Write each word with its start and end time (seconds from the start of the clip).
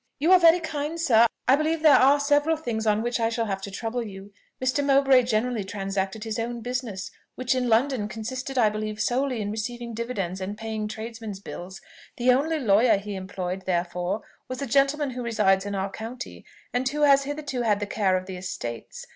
"You 0.17 0.31
are 0.31 0.39
very 0.39 0.59
kind, 0.59 0.99
sir. 0.99 1.27
I 1.47 1.55
believe 1.55 1.83
there 1.83 1.93
are 1.95 2.19
several 2.19 2.57
things 2.57 2.87
on 2.87 3.03
which 3.03 3.19
I 3.19 3.29
shall 3.29 3.45
have 3.45 3.61
to 3.61 3.69
trouble 3.69 4.01
you. 4.01 4.33
Mr. 4.59 4.83
Mowbray 4.83 5.21
generally 5.21 5.63
transacted 5.63 6.23
his 6.23 6.39
own 6.39 6.61
business, 6.61 7.11
which 7.35 7.53
in 7.53 7.69
London 7.69 8.07
consisted, 8.07 8.57
I 8.57 8.69
believe, 8.71 8.99
solely 8.99 9.41
in 9.41 9.51
receiving 9.51 9.93
dividends 9.93 10.41
and 10.41 10.57
paying 10.57 10.87
tradesmen's 10.87 11.39
bills: 11.39 11.81
the 12.17 12.31
only 12.31 12.57
lawyer 12.57 12.97
he 12.97 13.13
employed, 13.13 13.67
therefore, 13.67 14.23
was 14.47 14.59
a 14.59 14.65
gentleman 14.65 15.11
who 15.11 15.21
resides 15.21 15.67
in 15.67 15.75
our 15.75 15.91
county, 15.91 16.45
and 16.73 16.89
who 16.89 17.01
has 17.01 17.25
hitherto 17.25 17.61
had 17.61 17.79
the 17.79 17.85
care 17.85 18.17
of 18.17 18.25
the 18.25 18.37
estates. 18.37 19.05